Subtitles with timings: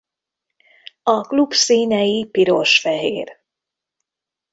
[1.03, 3.37] A klub színei piros-fehér.